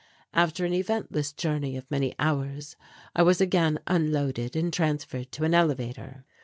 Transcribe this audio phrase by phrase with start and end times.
[0.33, 2.75] After an eventless journey of many hours
[3.15, 6.25] I was again unloaded and transferred to an elevator.